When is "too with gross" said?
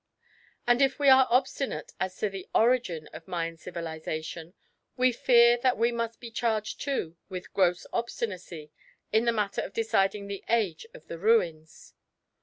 6.81-7.85